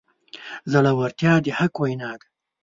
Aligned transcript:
زړورتیا 0.71 1.33
د 1.43 1.45
حق 1.57 1.73
وینا 1.81 2.11
ده. 2.19 2.27